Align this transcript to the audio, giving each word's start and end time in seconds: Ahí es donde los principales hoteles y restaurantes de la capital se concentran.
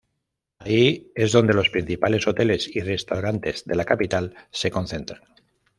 Ahí 0.57 1.11
es 1.13 1.31
donde 1.31 1.53
los 1.53 1.69
principales 1.69 2.25
hoteles 2.27 2.67
y 2.75 2.79
restaurantes 2.79 3.65
de 3.65 3.75
la 3.75 3.85
capital 3.85 4.35
se 4.49 4.71
concentran. 4.71 5.21